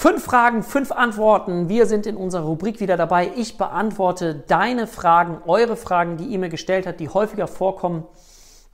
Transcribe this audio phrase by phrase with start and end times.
[0.00, 1.68] Fünf Fragen, fünf Antworten.
[1.68, 3.32] Wir sind in unserer Rubrik wieder dabei.
[3.36, 8.04] Ich beantworte deine Fragen, eure Fragen, die ihr mir gestellt habt, die häufiger vorkommen,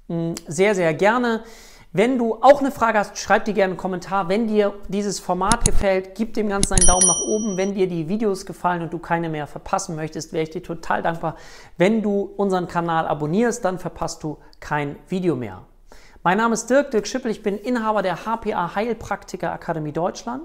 [0.07, 1.43] hm, sehr, sehr gerne.
[1.91, 4.29] Wenn du auch eine Frage hast, schreib dir gerne einen Kommentar.
[4.29, 7.57] Wenn dir dieses Format gefällt, gib dem Ganzen einen Daumen nach oben.
[7.57, 11.03] Wenn dir die Videos gefallen und du keine mehr verpassen möchtest, wäre ich dir total
[11.03, 11.35] dankbar.
[11.77, 15.63] Wenn du unseren Kanal abonnierst, dann verpasst du kein Video mehr.
[16.23, 17.33] Mein Name ist Dirk, Dirk Schippel.
[17.33, 20.45] Ich bin Inhaber der HPA Heilpraktiker Akademie Deutschland.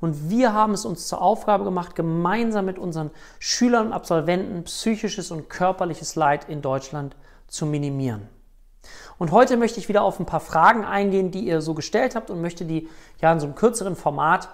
[0.00, 5.30] Und wir haben es uns zur Aufgabe gemacht, gemeinsam mit unseren Schülern und Absolventen psychisches
[5.30, 8.28] und körperliches Leid in Deutschland zu minimieren.
[9.18, 12.30] Und heute möchte ich wieder auf ein paar Fragen eingehen, die ihr so gestellt habt
[12.30, 12.88] und möchte die
[13.20, 14.48] ja in so einem kürzeren Format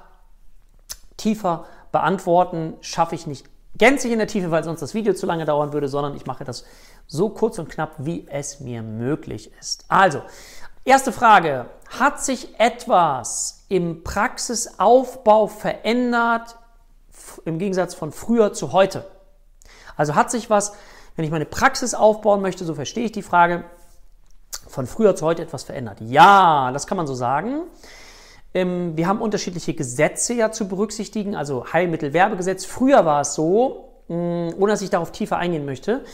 [1.17, 2.75] tiefer beantworten.
[2.81, 5.89] Schaffe ich nicht gänzlich in der Tiefe, weil sonst das Video zu lange dauern würde,
[5.89, 6.65] sondern ich mache das
[7.07, 9.85] so kurz und knapp, wie es mir möglich ist.
[9.89, 10.23] Also,
[10.85, 11.67] erste Frage.
[11.89, 16.57] Hat sich etwas im Praxisaufbau verändert
[17.45, 19.05] im Gegensatz von früher zu heute?
[19.97, 20.73] Also hat sich was,
[21.17, 23.65] wenn ich meine Praxis aufbauen möchte, so verstehe ich die Frage,
[24.67, 25.99] von früher zu heute etwas verändert?
[26.01, 27.65] Ja, das kann man so sagen.
[28.55, 32.65] Ähm, wir haben unterschiedliche Gesetze ja zu berücksichtigen, also Heilmittelwerbegesetz.
[32.65, 36.05] Früher war es so, ohne dass ich darauf tiefer eingehen möchte,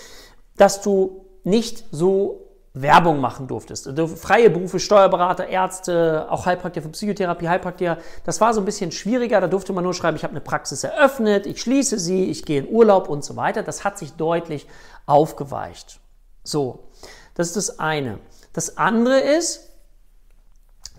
[0.57, 2.48] dass du nicht so
[2.83, 3.87] Werbung machen durftest.
[3.87, 8.93] Also freie Berufe, Steuerberater, Ärzte, auch Heilpraktiker für Psychotherapie, Heilpraktiker, das war so ein bisschen
[8.93, 9.41] schwieriger.
[9.41, 12.61] Da durfte man nur schreiben, ich habe eine Praxis eröffnet, ich schließe sie, ich gehe
[12.61, 13.63] in Urlaub und so weiter.
[13.63, 14.67] Das hat sich deutlich
[15.07, 16.01] aufgeweicht.
[16.45, 16.89] So,
[17.35, 18.19] das ist das eine.
[18.53, 19.69] Das andere ist,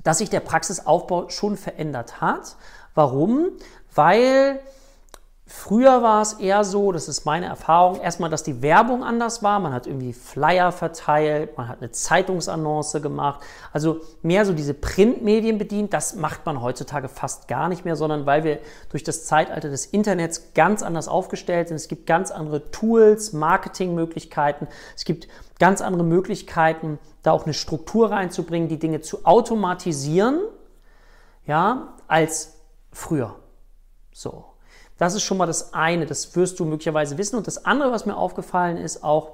[0.03, 2.55] dass sich der Praxisaufbau schon verändert hat.
[2.95, 3.50] Warum?
[3.94, 4.59] Weil
[5.52, 9.59] Früher war es eher so, das ist meine Erfahrung, erstmal, dass die Werbung anders war.
[9.59, 13.41] Man hat irgendwie Flyer verteilt, man hat eine Zeitungsannonce gemacht.
[13.73, 15.91] Also mehr so diese Printmedien bedient.
[15.91, 18.59] Das macht man heutzutage fast gar nicht mehr, sondern weil wir
[18.91, 21.78] durch das Zeitalter des Internets ganz anders aufgestellt sind.
[21.78, 24.67] Es gibt ganz andere Tools, Marketingmöglichkeiten.
[24.95, 30.41] Es gibt ganz andere Möglichkeiten, da auch eine Struktur reinzubringen, die Dinge zu automatisieren,
[31.47, 32.53] ja, als
[32.91, 33.34] früher.
[34.13, 34.49] So.
[35.00, 37.38] Das ist schon mal das eine, das wirst du möglicherweise wissen.
[37.38, 39.32] Und das andere, was mir aufgefallen ist, auch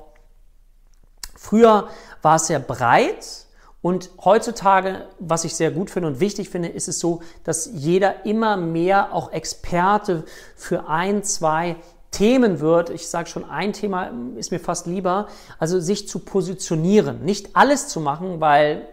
[1.35, 1.89] früher
[2.21, 3.45] war es sehr breit
[3.85, 8.25] und heutzutage, was ich sehr gut finde und wichtig finde, ist es so, dass jeder
[8.25, 10.23] immer mehr auch Experte
[10.55, 11.75] für ein, zwei
[12.09, 12.89] Themen wird.
[12.89, 15.27] Ich sage schon, ein Thema ist mir fast lieber.
[15.59, 18.87] Also sich zu positionieren, nicht alles zu machen, weil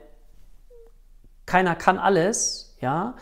[1.47, 3.15] keiner kann alles, ja.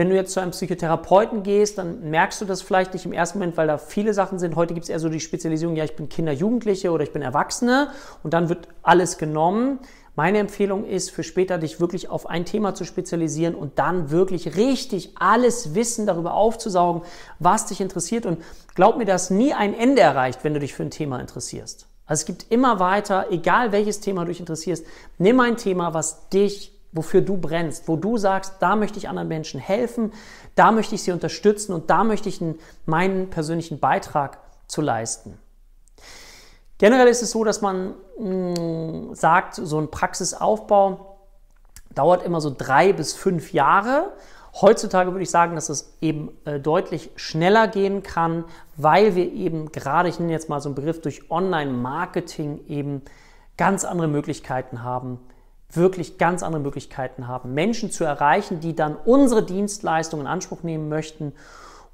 [0.00, 3.38] Wenn du jetzt zu einem Psychotherapeuten gehst, dann merkst du das vielleicht nicht im ersten
[3.38, 4.56] Moment, weil da viele Sachen sind.
[4.56, 7.20] Heute gibt es eher so die Spezialisierung, ja, ich bin Kinder, Jugendliche oder ich bin
[7.20, 7.90] Erwachsene
[8.22, 9.78] und dann wird alles genommen.
[10.16, 14.56] Meine Empfehlung ist, für später dich wirklich auf ein Thema zu spezialisieren und dann wirklich
[14.56, 17.02] richtig alles Wissen darüber aufzusaugen,
[17.38, 18.24] was dich interessiert.
[18.24, 18.38] Und
[18.74, 21.88] glaub mir, dass nie ein Ende erreicht, wenn du dich für ein Thema interessierst.
[22.06, 24.86] Also es gibt immer weiter, egal welches Thema du dich interessierst,
[25.18, 29.28] nimm ein Thema, was dich wofür du brennst, wo du sagst, da möchte ich anderen
[29.28, 30.12] Menschen helfen,
[30.54, 32.42] da möchte ich sie unterstützen und da möchte ich
[32.86, 35.38] meinen persönlichen Beitrag zu leisten.
[36.78, 41.18] Generell ist es so, dass man mh, mm, sagt, so ein Praxisaufbau
[41.94, 44.12] dauert immer so drei bis fünf Jahre.
[44.60, 48.44] Heutzutage würde ich sagen, dass es eben äh, deutlich schneller gehen kann,
[48.76, 53.02] weil wir eben gerade, ich nenne jetzt mal so einen Begriff, durch Online-Marketing eben
[53.56, 55.20] ganz andere Möglichkeiten haben,
[55.72, 60.88] wirklich ganz andere Möglichkeiten haben, Menschen zu erreichen, die dann unsere Dienstleistungen in Anspruch nehmen
[60.88, 61.32] möchten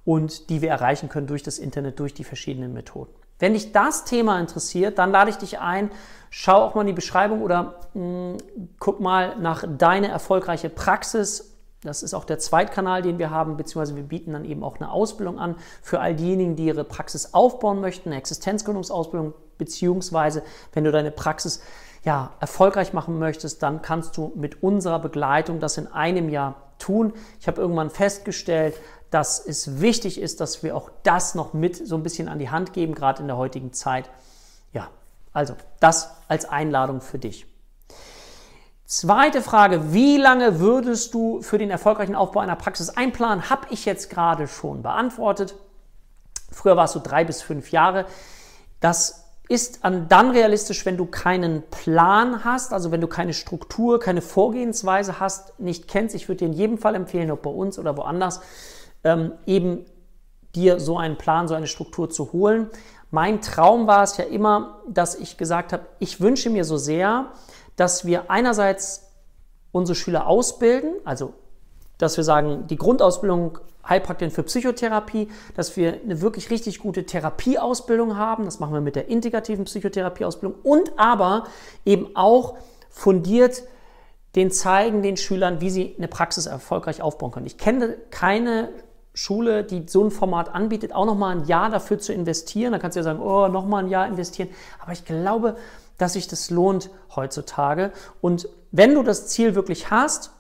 [0.05, 3.13] und die wir erreichen können durch das Internet, durch die verschiedenen Methoden.
[3.39, 5.91] Wenn dich das Thema interessiert, dann lade ich dich ein,
[6.31, 8.37] schau auch mal in die Beschreibung oder mh, hm,
[8.79, 11.53] guck mal nach deine erfolgreiche Praxis.
[11.83, 14.91] Das ist auch der Zweitkanal, den wir haben, beziehungsweise wir bieten dann eben auch eine
[14.91, 20.93] Ausbildung an für all diejenigen, die ihre Praxis aufbauen möchten, eine Existenzgründungsausbildung, beziehungsweise wenn du
[20.93, 21.61] deine Praxis
[22.07, 27.13] ja, erfolgreich machen möchtest, dann kannst du mit unserer Begleitung das in einem Jahr tun.
[27.41, 28.77] Ich habe irgendwann festgestellt,
[29.11, 32.49] dass es wichtig ist, dass wir auch das noch mit so ein bisschen an die
[32.49, 34.09] Hand geben, gerade in der heutigen Zeit.
[34.73, 34.89] Ja,
[35.33, 37.45] also das als Einladung für dich.
[38.85, 43.51] Zweite Frage, wie lange würdest du für den erfolgreichen Aufbau einer Praxis einplanen?
[43.51, 45.57] Habe ich jetzt gerade schon beantwortet.
[46.53, 48.07] Früher war es so drei bis fünf Jahre.
[48.79, 54.21] Das ist dann realistisch, wenn du keinen Plan hast, also wenn du keine Struktur, keine
[54.21, 56.15] Vorgehensweise hast, nicht kennst.
[56.15, 58.41] Ich würde dir in jedem Fall empfehlen, ob bei uns oder woanders,
[59.05, 59.85] ähm, eben
[60.55, 62.71] dir so einen Plan, so eine Struktur zu holen.
[63.11, 67.33] Mein Traum war es ja immer, dass ich gesagt habe, ich wünsche mir so sehr,
[67.77, 69.13] dass wir einerseits
[69.71, 71.35] unsere Schüler ausbilden, also
[71.99, 73.59] dass wir sagen, die Grundausbildung
[73.89, 78.45] Heilpraktikerin für Psychotherapie, dass wir eine wirklich richtig gute Therapieausbildung haben.
[78.45, 81.45] Das machen wir mit der integrativen Psychotherapieausbildung und aber
[81.85, 82.57] eben auch
[82.91, 83.63] fundiert
[84.35, 87.47] den zeigen den Schülern, wie sie eine Praxis erfolgreich aufbauen können.
[87.47, 88.69] Ich kenne keine
[89.15, 92.73] Schule, die so ein Format anbietet, auch nochmal ein Jahr dafür zu investieren.
[92.73, 94.51] Da kannst du ja sagen, oh, nochmal ein Jahr investieren.
[94.79, 95.57] Aber ich glaube,
[95.97, 97.93] dass sich das lohnt heutzutage.
[98.21, 100.33] Und wenn du das Ziel wirklich hast,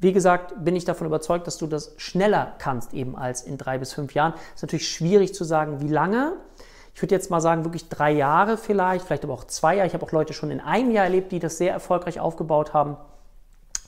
[0.00, 3.76] wie gesagt, bin ich davon überzeugt, dass du das schneller kannst eben als in drei
[3.78, 4.32] bis fünf Jahren.
[4.54, 6.36] Ist natürlich schwierig zu sagen, wie lange.
[6.94, 9.86] Ich würde jetzt mal sagen, wirklich drei Jahre vielleicht, vielleicht aber auch zwei Jahre.
[9.86, 12.96] Ich habe auch Leute schon in einem Jahr erlebt, die das sehr erfolgreich aufgebaut haben.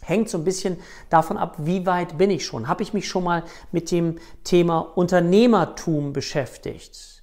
[0.02, 0.78] Hängt so ein bisschen
[1.08, 2.68] davon ab, wie weit bin ich schon.
[2.68, 7.22] Habe ich mich schon mal mit dem Thema Unternehmertum beschäftigt?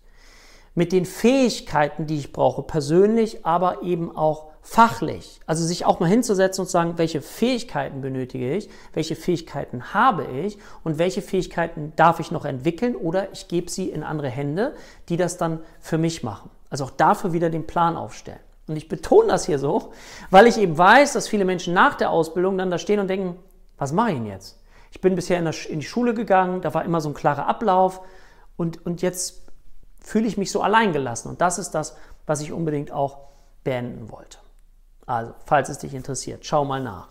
[0.73, 5.39] Mit den Fähigkeiten, die ich brauche, persönlich, aber eben auch fachlich.
[5.47, 10.25] Also sich auch mal hinzusetzen und zu sagen, welche Fähigkeiten benötige ich, welche Fähigkeiten habe
[10.25, 14.75] ich und welche Fähigkeiten darf ich noch entwickeln oder ich gebe sie in andere Hände,
[15.09, 16.51] die das dann für mich machen.
[16.69, 18.39] Also auch dafür wieder den Plan aufstellen.
[18.67, 19.91] Und ich betone das hier so,
[20.29, 23.39] weil ich eben weiß, dass viele Menschen nach der Ausbildung dann da stehen und denken,
[23.79, 24.61] was mache ich denn jetzt?
[24.91, 27.47] Ich bin bisher in, der, in die Schule gegangen, da war immer so ein klarer
[27.47, 28.01] Ablauf
[28.55, 29.41] und, und jetzt
[29.99, 31.31] fühle ich mich so alleingelassen.
[31.31, 33.17] Und das ist das, was ich unbedingt auch
[33.63, 34.37] beenden wollte.
[35.09, 37.07] Also, falls es dich interessiert, schau mal nach.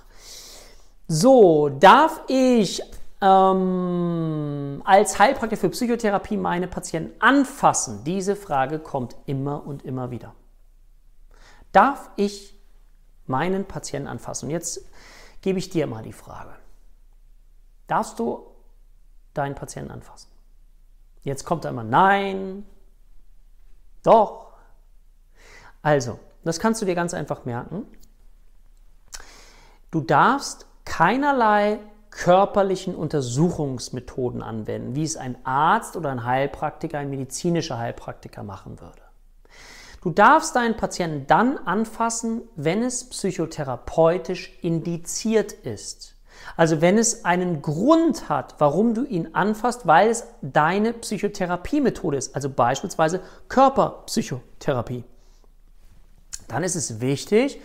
[1.09, 2.81] So, darf ich
[3.21, 8.05] ähm, als Heilpraktiker für Psychotherapie meine Patienten anfassen?
[8.05, 10.33] Diese Frage kommt immer und immer wieder.
[11.73, 12.55] Darf ich
[13.27, 14.47] meinen Patienten anfassen?
[14.47, 14.81] Und jetzt
[15.41, 16.55] gebe ich dir mal die Frage.
[17.89, 18.47] Darfst du
[19.35, 20.31] deinen Patienten anfassen?
[21.25, 22.65] Jetzt kommt da immer Nein,
[24.05, 24.53] doch.
[25.83, 27.85] Also, das kannst du dir ganz einfach merken.
[29.91, 31.79] Du darfst keinerlei
[32.11, 39.03] körperlichen Untersuchungsmethoden anwenden, wie es ein Arzt oder ein Heilpraktiker, ein medizinischer Heilpraktiker machen würde.
[40.03, 46.15] Du darfst deinen Patienten dann anfassen, wenn es psychotherapeutisch indiziert ist.
[46.57, 52.35] Also wenn es einen Grund hat, warum du ihn anfasst, weil es deine Psychotherapiemethode ist,
[52.35, 55.05] also beispielsweise Körperpsychotherapie.
[56.49, 57.61] Dann ist es wichtig,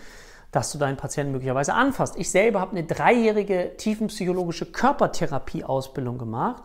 [0.52, 2.16] dass du deinen Patienten möglicherweise anfasst.
[2.16, 6.62] Ich selber habe eine dreijährige tiefenpsychologische Körpertherapie-Ausbildung gemacht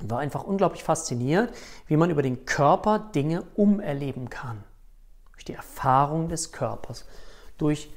[0.00, 1.52] war einfach unglaublich fasziniert,
[1.86, 4.62] wie man über den Körper Dinge umerleben kann.
[5.32, 7.06] Durch die Erfahrung des Körpers,
[7.56, 7.92] durch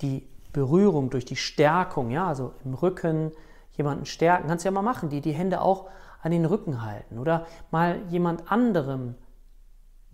[0.00, 3.32] die Berührung, durch die Stärkung, ja, also im Rücken
[3.72, 5.88] jemanden stärken, kannst du ja mal machen, die die Hände auch
[6.22, 9.14] an den Rücken halten oder mal jemand anderem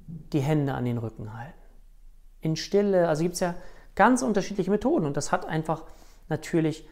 [0.06, 1.60] die Hände an den Rücken halten.
[2.41, 3.55] In Stille, also gibt es ja
[3.95, 5.83] ganz unterschiedliche Methoden und das hat einfach
[6.29, 6.87] natürlich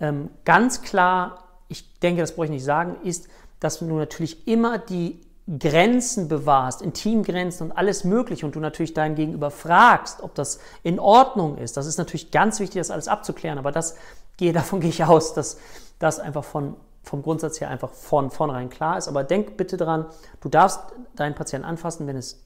[0.00, 3.28] ähm, ganz klar, ich denke, das brauche ich nicht sagen, ist
[3.60, 5.20] dass du natürlich immer die
[5.58, 10.98] Grenzen bewahrst, Intimgrenzen und alles Mögliche und du natürlich dein Gegenüber fragst, ob das in
[10.98, 11.76] Ordnung ist.
[11.76, 13.96] Das ist natürlich ganz wichtig, das alles abzuklären, aber das,
[14.40, 15.58] davon gehe ich aus, dass
[15.98, 19.08] das einfach von, vom Grundsatz her einfach von vornherein klar ist.
[19.08, 20.06] Aber denk bitte dran,
[20.40, 20.80] du darfst
[21.14, 22.42] deinen Patienten anfassen, wenn es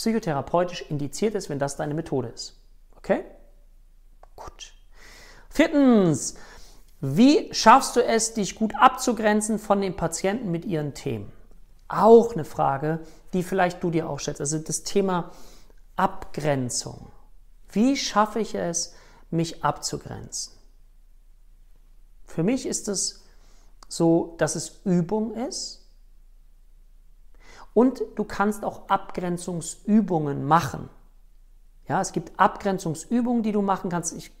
[0.00, 2.54] psychotherapeutisch indiziert ist, wenn das deine Methode ist.
[2.96, 3.22] Okay?
[4.34, 4.72] Gut.
[5.50, 6.36] Viertens,
[7.02, 11.30] wie schaffst du es, dich gut abzugrenzen von den Patienten mit ihren Themen?
[11.88, 13.00] Auch eine Frage,
[13.34, 14.40] die vielleicht du dir auch stellst.
[14.40, 15.32] Also das Thema
[15.96, 17.10] Abgrenzung.
[17.70, 18.94] Wie schaffe ich es,
[19.30, 20.54] mich abzugrenzen?
[22.24, 23.22] Für mich ist es
[23.86, 25.79] so, dass es Übung ist.
[27.74, 30.88] Und du kannst auch Abgrenzungsübungen machen.
[31.88, 34.12] Ja, es gibt Abgrenzungsübungen, die du machen kannst.
[34.16, 34.32] Ich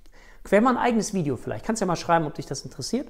[0.44, 1.64] Quer mal ein eigenes Video vielleicht.
[1.64, 3.08] Kannst ja mal schreiben, ob dich das interessiert.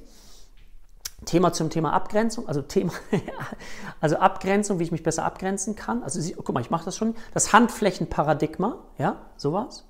[1.27, 2.93] Thema zum Thema Abgrenzung, also Thema,
[4.01, 6.03] also Abgrenzung, wie ich mich besser abgrenzen kann.
[6.03, 7.15] Also guck mal, ich mache das schon.
[7.35, 9.85] Das Handflächenparadigma, ja, sowas.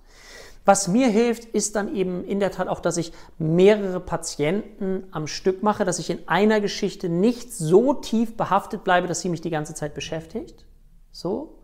[0.65, 5.27] Was mir hilft, ist dann eben in der Tat auch, dass ich mehrere Patienten am
[5.27, 9.41] Stück mache, dass ich in einer Geschichte nicht so tief behaftet bleibe, dass sie mich
[9.41, 10.67] die ganze Zeit beschäftigt.
[11.13, 11.59] So.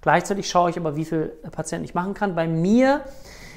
[0.00, 2.36] Gleichzeitig schaue ich aber, wie viele Patienten ich machen kann.
[2.36, 3.04] Bei mir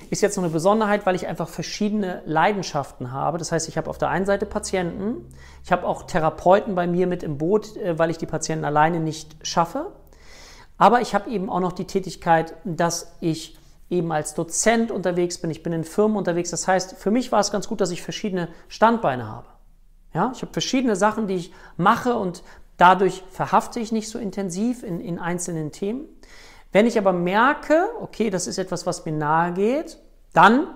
[0.10, 3.38] ist jetzt noch eine Besonderheit, weil ich einfach verschiedene Leidenschaften habe.
[3.38, 5.30] Das heißt, ich habe auf der einen Seite Patienten,
[5.64, 9.00] ich habe auch Therapeuten bei mir mit im Boot, äh, weil ich die Patienten alleine
[9.00, 9.92] nicht schaffe.
[10.78, 13.58] Aber ich habe eben auch noch die Tätigkeit, dass ich
[13.91, 16.50] eben als Dozent unterwegs bin, ich bin in Firmen unterwegs.
[16.50, 19.48] Das heißt, für mich war es ganz gut, dass ich verschiedene Standbeine habe.
[20.13, 22.43] Ja, ich habe verschiedene Sachen, die ich mache und
[22.77, 26.05] dadurch verhafte ich nicht so intensiv in, in einzelnen Themen.
[26.71, 30.00] Wenn ich aber merke, okay, das ist etwas, was mir nahe geht,
[30.33, 30.67] dann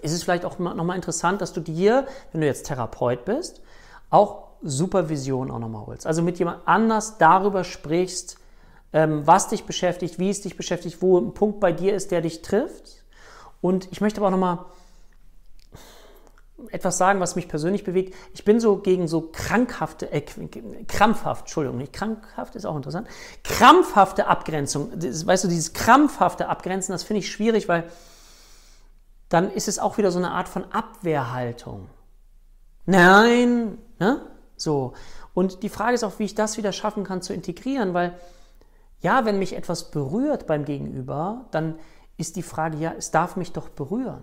[0.00, 3.62] ist es vielleicht auch nochmal interessant, dass du dir, wenn du jetzt Therapeut bist,
[4.08, 6.06] auch Supervision auch nochmal holst.
[6.06, 8.38] Also mit jemand anders darüber sprichst,
[8.92, 12.42] was dich beschäftigt, wie es dich beschäftigt, wo ein Punkt bei dir ist, der dich
[12.42, 13.04] trifft.
[13.62, 14.58] Und ich möchte aber auch nochmal
[16.70, 18.14] etwas sagen, was mich persönlich bewegt.
[18.34, 23.08] Ich bin so gegen so krankhafte, äh, krampfhaft, Entschuldigung, nicht krankhaft, ist auch interessant,
[23.42, 24.92] krampfhafte Abgrenzung.
[24.96, 27.84] Das, weißt du, dieses krampfhafte Abgrenzen, das finde ich schwierig, weil
[29.28, 31.88] dann ist es auch wieder so eine Art von Abwehrhaltung.
[32.84, 34.20] Nein, ne?
[34.56, 34.92] So.
[35.34, 38.18] Und die Frage ist auch, wie ich das wieder schaffen kann zu integrieren, weil
[39.02, 41.78] ja, wenn mich etwas berührt beim Gegenüber, dann
[42.16, 44.22] ist die Frage, ja, es darf mich doch berühren.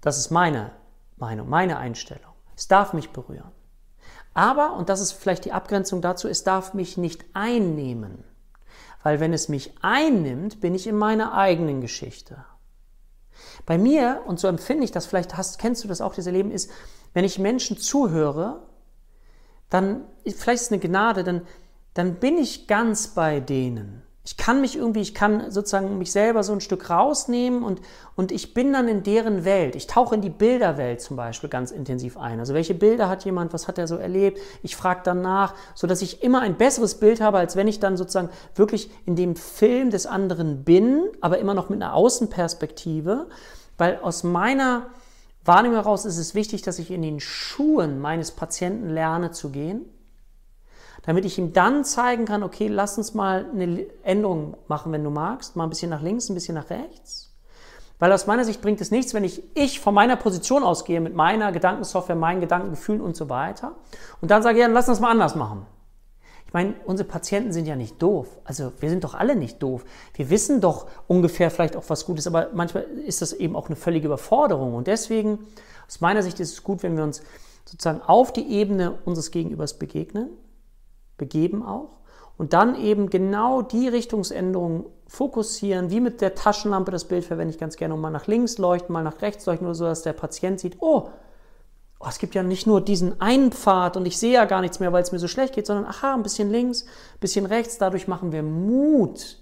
[0.00, 0.70] Das ist meine
[1.16, 2.32] Meinung, meine Einstellung.
[2.56, 3.50] Es darf mich berühren.
[4.34, 8.24] Aber, und das ist vielleicht die Abgrenzung dazu, es darf mich nicht einnehmen.
[9.02, 12.44] Weil wenn es mich einnimmt, bin ich in meiner eigenen Geschichte.
[13.66, 16.50] Bei mir, und so empfinde ich das, vielleicht hast, kennst du das auch, dieses Leben,
[16.50, 16.70] ist,
[17.12, 18.62] wenn ich Menschen zuhöre,
[19.70, 21.42] dann, vielleicht ist es eine Gnade, dann,
[21.94, 24.04] dann bin ich ganz bei denen.
[24.26, 27.82] Ich kann mich irgendwie, ich kann sozusagen mich selber so ein Stück rausnehmen und,
[28.16, 29.76] und ich bin dann in deren Welt.
[29.76, 32.40] Ich tauche in die Bilderwelt zum Beispiel ganz intensiv ein.
[32.40, 34.40] Also welche Bilder hat jemand, was hat er so erlebt?
[34.62, 37.98] Ich frage dann nach, sodass ich immer ein besseres Bild habe, als wenn ich dann
[37.98, 43.26] sozusagen wirklich in dem Film des anderen bin, aber immer noch mit einer Außenperspektive.
[43.76, 44.86] Weil aus meiner
[45.44, 49.84] Wahrnehmung heraus ist es wichtig, dass ich in den Schuhen meines Patienten lerne zu gehen
[51.06, 55.10] damit ich ihm dann zeigen kann, okay, lass uns mal eine Änderung machen, wenn du
[55.10, 57.30] magst, mal ein bisschen nach links, ein bisschen nach rechts.
[57.98, 61.14] Weil aus meiner Sicht bringt es nichts, wenn ich, ich von meiner Position ausgehe, mit
[61.14, 63.72] meiner Gedankensoftware, meinen Gedankengefühlen und so weiter,
[64.20, 65.66] und dann sage, ja, dann lass uns mal anders machen.
[66.46, 68.28] Ich meine, unsere Patienten sind ja nicht doof.
[68.44, 69.84] Also wir sind doch alle nicht doof.
[70.14, 73.76] Wir wissen doch ungefähr vielleicht auch was Gutes, aber manchmal ist das eben auch eine
[73.76, 74.74] völlige Überforderung.
[74.74, 75.40] Und deswegen,
[75.88, 77.22] aus meiner Sicht ist es gut, wenn wir uns
[77.64, 80.30] sozusagen auf die Ebene unseres Gegenübers begegnen
[81.16, 81.90] begeben auch.
[82.36, 87.60] Und dann eben genau die Richtungsänderung fokussieren, wie mit der Taschenlampe das Bild verwende ich
[87.60, 90.14] ganz gerne, um mal nach links leuchten, mal nach rechts leuchten, nur so, dass der
[90.14, 91.08] Patient sieht, oh,
[92.00, 94.80] oh, es gibt ja nicht nur diesen einen Pfad und ich sehe ja gar nichts
[94.80, 97.78] mehr, weil es mir so schlecht geht, sondern aha, ein bisschen links, ein bisschen rechts,
[97.78, 99.38] dadurch machen wir Mut,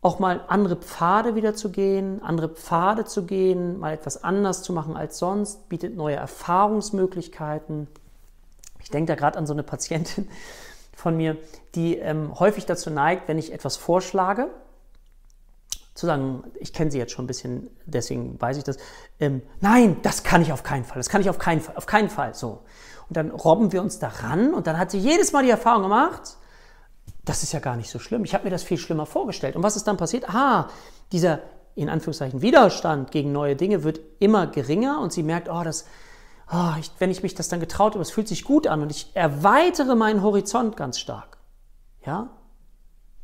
[0.00, 4.72] auch mal andere Pfade wieder zu gehen, andere Pfade zu gehen, mal etwas anders zu
[4.72, 7.88] machen als sonst, bietet neue Erfahrungsmöglichkeiten.
[8.84, 10.28] Ich denke da gerade an so eine Patientin
[10.94, 11.36] von mir,
[11.74, 14.48] die ähm, häufig dazu neigt, wenn ich etwas vorschlage,
[15.94, 18.78] zu sagen, ich kenne sie jetzt schon ein bisschen, deswegen weiß ich das,
[19.20, 21.86] ähm, nein, das kann ich auf keinen Fall, das kann ich auf keinen Fall, auf
[21.86, 22.62] keinen Fall, so.
[23.08, 26.36] Und dann robben wir uns daran und dann hat sie jedes Mal die Erfahrung gemacht,
[27.24, 29.56] das ist ja gar nicht so schlimm, ich habe mir das viel schlimmer vorgestellt.
[29.56, 30.28] Und was ist dann passiert?
[30.28, 30.68] Ah,
[31.12, 31.40] dieser,
[31.76, 35.86] in Anführungszeichen, Widerstand gegen neue Dinge wird immer geringer und sie merkt, oh, das,
[36.52, 38.90] oh, ich, wenn ich mich das dann getraut habe, es fühlt sich gut an und
[38.90, 41.38] ich erweitere meinen Horizont ganz stark.
[42.04, 42.30] Ja?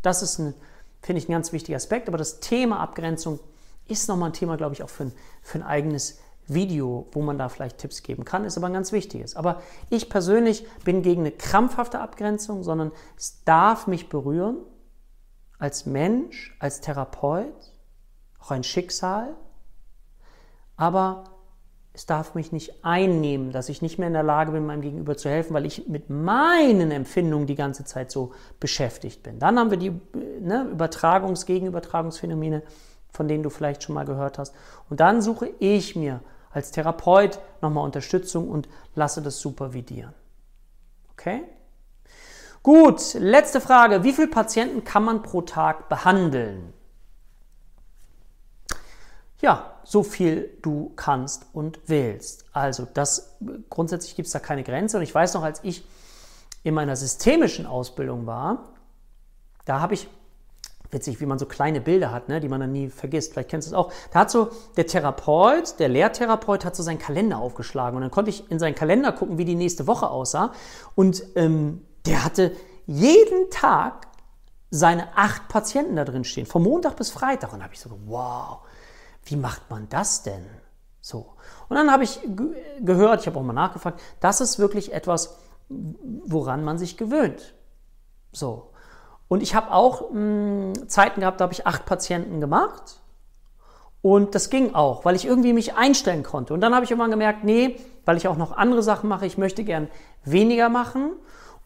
[0.03, 0.55] Das ist, ein,
[1.03, 2.09] finde ich, ein ganz wichtiger Aspekt.
[2.09, 3.41] Aber das Thema Abgrenzung
[3.89, 5.13] ist nochmal ein Thema, glaube ich, auch für ein,
[5.43, 8.93] für ein eigenes Video, wo man da vielleicht Tipps geben kann, ist aber ein ganz
[8.93, 9.37] wichtiges.
[9.37, 14.57] Aber ich persönlich bin gegen eine krampfhafte Abgrenzung, sondern es darf mich berühren
[15.59, 17.55] als Mensch, als Therapeut,
[18.41, 19.37] auch ein Schicksal.
[20.77, 21.25] Aber
[21.93, 25.17] es darf mich nicht einnehmen, dass ich nicht mehr in der Lage bin, meinem Gegenüber
[25.17, 29.39] zu helfen, weil ich mit meinen Empfindungen die ganze Zeit so beschäftigt bin.
[29.39, 29.91] Dann haben wir die
[30.41, 32.63] ne, Übertragungs-, Gegenübertragungsphänomene,
[33.11, 34.55] von denen du vielleicht schon mal gehört hast.
[34.89, 36.21] Und dann suche ich mir
[36.53, 40.15] als Therapeut nochmal Unterstützung und lasse das supervidieren.
[41.13, 41.43] Okay?
[42.63, 44.05] Gut, letzte Frage.
[44.05, 46.73] Wie viele Patienten kann man pro Tag behandeln?
[49.41, 52.45] Ja, so viel du kannst und willst.
[52.53, 53.37] Also das
[53.71, 54.99] grundsätzlich gibt es da keine Grenze.
[54.99, 55.85] Und ich weiß noch, als ich
[56.63, 58.71] in meiner systemischen Ausbildung war,
[59.65, 60.09] da habe ich
[60.91, 63.33] witzig, wie man so kleine Bilder hat, ne, die man dann nie vergisst.
[63.33, 63.93] Vielleicht kennst du es auch.
[64.13, 68.31] Da hat so der Therapeut, der Lehrtherapeut, hat so seinen Kalender aufgeschlagen und dann konnte
[68.31, 70.53] ich in seinen Kalender gucken, wie die nächste Woche aussah.
[70.95, 72.53] Und ähm, der hatte
[72.87, 74.09] jeden Tag
[74.71, 77.53] seine acht Patienten da drin stehen, vom Montag bis Freitag.
[77.53, 78.61] Und da habe ich so, wow,
[79.25, 80.47] wie macht man das denn?
[81.01, 81.35] So.
[81.69, 82.21] Und dann habe ich
[82.81, 87.55] gehört, ich habe auch mal nachgefragt, das ist wirklich etwas, woran man sich gewöhnt.
[88.33, 88.71] So.
[89.29, 93.01] Und ich habe auch mh, hm, Zeiten gehabt, da habe ich acht Patienten gemacht.
[94.03, 96.55] Und das ging auch, weil ich irgendwie mich einstellen konnte.
[96.55, 99.37] Und dann habe ich irgendwann gemerkt, nee, weil ich auch noch andere Sachen mache, ich
[99.37, 99.89] möchte gern
[100.25, 101.13] weniger machen.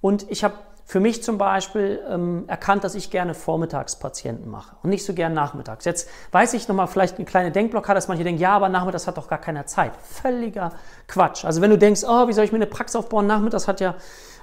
[0.00, 0.54] Und ich habe
[0.86, 5.32] für mich zum Beispiel ähm, erkannt, dass ich gerne Vormittagspatienten mache und nicht so gern
[5.32, 5.86] nachmittags.
[5.86, 9.16] Jetzt weiß ich nochmal vielleicht eine kleine Denkblockade, dass manche denken, ja, aber nachmittags hat
[9.16, 9.92] doch gar keiner Zeit.
[9.96, 10.72] Völliger
[11.08, 11.44] Quatsch.
[11.46, 13.94] Also wenn du denkst, oh, wie soll ich mir eine Praxis aufbauen, nachmittags hat ja,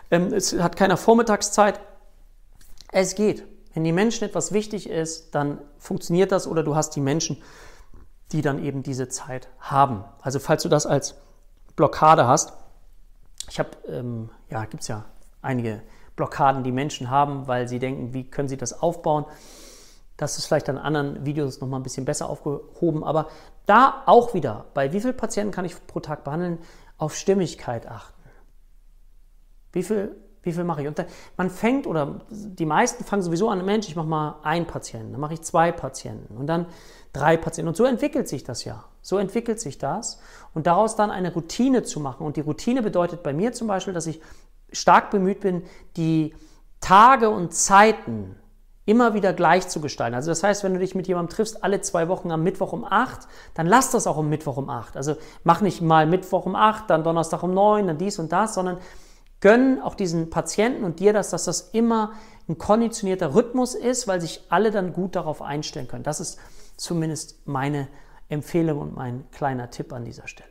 [0.10, 1.80] ähm, es hat keiner Vormittagszeit.
[2.92, 3.44] Es geht.
[3.74, 7.42] Wenn die Menschen etwas wichtig ist, dann funktioniert das oder du hast die Menschen,
[8.32, 10.04] die dann eben diese Zeit haben.
[10.22, 11.16] Also falls du das als
[11.76, 12.54] Blockade hast,
[13.50, 15.06] ich habe, ähm, ja, gibt es ja
[15.42, 15.82] einige
[16.16, 19.26] Blockaden, die Menschen haben, weil sie denken, wie können sie das aufbauen.
[20.18, 23.04] Das ist vielleicht an anderen Videos nochmal ein bisschen besser aufgehoben.
[23.04, 23.30] Aber
[23.66, 26.60] da auch wieder, bei wie vielen Patienten kann ich pro Tag behandeln,
[26.98, 28.22] auf Stimmigkeit achten.
[29.72, 30.88] Wie viel, wie viel mache ich?
[30.88, 31.04] Und
[31.38, 35.22] man fängt, oder die meisten fangen sowieso an, Mensch, ich mache mal einen Patienten, dann
[35.22, 36.68] mache ich zwei Patienten und dann
[37.14, 37.70] drei Patienten.
[37.70, 38.84] Und so entwickelt sich das ja.
[39.02, 40.20] So entwickelt sich das.
[40.54, 42.26] Und daraus dann eine Routine zu machen.
[42.26, 44.22] Und die Routine bedeutet bei mir zum Beispiel, dass ich
[44.72, 45.64] stark bemüht bin,
[45.98, 46.34] die
[46.80, 48.36] Tage und Zeiten
[48.86, 50.16] immer wieder gleich zu gestalten.
[50.16, 52.84] Also das heißt, wenn du dich mit jemandem triffst, alle zwei Wochen am Mittwoch um
[52.84, 54.98] 8, dann lass das auch um Mittwoch um 8.
[54.98, 58.56] Also mach nicht mal Mittwoch um 8, dann Donnerstag um 9, dann dies und das,
[58.56, 58.80] sondern
[59.40, 62.14] gönn auch diesen Patienten und dir das, dass das immer
[62.50, 66.04] ein konditionierter Rhythmus ist, weil sich alle dann gut darauf einstellen können.
[66.04, 66.40] Das ist
[66.76, 67.88] zumindest meine
[68.30, 70.51] Empfehlung und mein kleiner Tipp an dieser Stelle.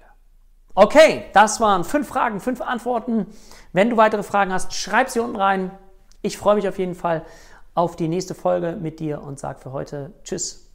[0.74, 3.26] Okay, das waren fünf Fragen, fünf Antworten.
[3.72, 5.70] Wenn du weitere Fragen hast, schreib sie unten rein.
[6.22, 7.24] Ich freue mich auf jeden Fall
[7.74, 10.70] auf die nächste Folge mit dir und sage für heute Tschüss,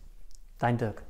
[0.60, 1.05] dein Dirk.